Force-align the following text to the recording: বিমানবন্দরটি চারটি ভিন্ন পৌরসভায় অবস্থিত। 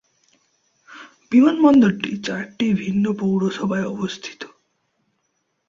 বিমানবন্দরটি 1.31 2.09
চারটি 2.17 2.67
ভিন্ন 2.73 3.05
পৌরসভায় 3.13 3.85
অবস্থিত। 3.85 4.41